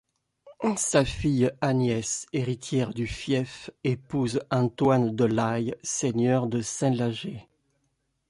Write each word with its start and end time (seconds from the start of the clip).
Sa 0.77 1.05
fille 1.05 1.51
Agnès, 1.61 2.25
héritière 2.33 2.91
du 2.91 3.05
fief, 3.05 3.69
épouse 3.83 4.39
Antoine 4.49 5.15
de 5.15 5.25
Laye, 5.25 5.75
seigneur 5.83 6.47
de 6.47 6.59
Saint-Lager. 6.63 7.47